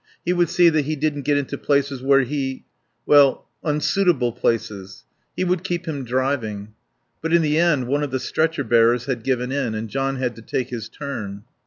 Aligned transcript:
He 0.25 0.33
would 0.33 0.49
see 0.49 0.69
that 0.69 0.85
he 0.85 0.95
didn't 0.95 1.25
get 1.25 1.37
into 1.37 1.59
places 1.59 2.01
where 2.01 2.21
he 2.21 2.63
well, 3.05 3.47
unsuitable 3.63 4.31
places. 4.31 5.03
He 5.37 5.43
would 5.43 5.63
keep 5.63 5.85
him 5.87 6.03
driving. 6.05 6.73
But 7.21 7.33
in 7.33 7.43
the 7.43 7.59
end 7.59 7.85
one 7.85 8.01
of 8.01 8.09
the 8.09 8.19
stretcher 8.19 8.63
bearers 8.63 9.05
had 9.05 9.21
given 9.21 9.51
in, 9.51 9.75
and 9.75 9.89
John 9.89 10.15
had 10.15 10.35
to 10.37 10.41
take 10.41 10.69
his 10.69 10.89
turn. 10.89 11.43